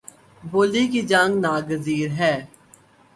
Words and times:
بولی 0.43 0.83
کی 0.91 1.01
جنگ 1.11 1.31
ناگزیر 1.43 2.09
ہے 2.19 2.35